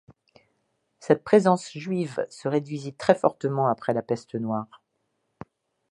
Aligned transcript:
Cette 0.99 1.23
présence 1.23 1.69
juive 1.73 2.25
se 2.31 2.47
réduisit 2.47 2.95
très 2.95 3.13
fortement 3.13 3.67
après 3.67 3.93
la 3.93 4.01
Peste 4.01 4.33
noire. 4.33 4.81